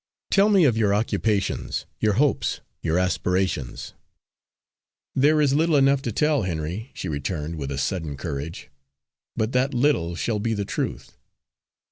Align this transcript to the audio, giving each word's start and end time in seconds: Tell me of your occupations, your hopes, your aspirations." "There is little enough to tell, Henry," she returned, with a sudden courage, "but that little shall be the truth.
Tell 0.31 0.49
me 0.49 0.63
of 0.65 0.75
your 0.75 0.95
occupations, 0.95 1.85
your 1.99 2.13
hopes, 2.13 2.61
your 2.81 2.97
aspirations." 2.97 3.93
"There 5.13 5.39
is 5.39 5.53
little 5.53 5.75
enough 5.75 6.01
to 6.01 6.11
tell, 6.11 6.41
Henry," 6.41 6.89
she 6.95 7.07
returned, 7.07 7.57
with 7.57 7.69
a 7.69 7.77
sudden 7.77 8.17
courage, 8.17 8.71
"but 9.37 9.51
that 9.51 9.75
little 9.75 10.15
shall 10.15 10.39
be 10.39 10.55
the 10.55 10.65
truth. 10.65 11.19